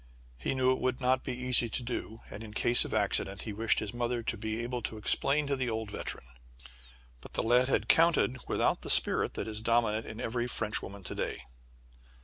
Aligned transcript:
He 0.39 0.55
knew 0.55 0.71
it 0.71 0.79
would 0.79 0.99
not 0.99 1.23
be 1.23 1.33
easy 1.37 1.69
to 1.69 1.83
do, 1.83 2.21
and, 2.31 2.43
in 2.43 2.55
case 2.55 2.85
of 2.85 2.91
accident, 2.91 3.43
he 3.43 3.53
wished 3.53 3.77
his 3.77 3.93
mother 3.93 4.23
to 4.23 4.35
be 4.35 4.59
able 4.63 4.81
to 4.81 4.97
explain 4.97 5.45
to 5.45 5.55
the 5.55 5.69
old 5.69 5.91
veteran. 5.91 6.25
But 7.21 7.33
the 7.33 7.43
lad 7.43 7.67
had 7.67 7.87
counted 7.87 8.39
without 8.47 8.81
the 8.81 8.89
spirit 8.89 9.35
that 9.35 9.47
is 9.47 9.61
dominant 9.61 10.07
in 10.07 10.19
every 10.19 10.47
French 10.47 10.81
woman 10.81 11.03
to 11.03 11.13
day. 11.13 11.43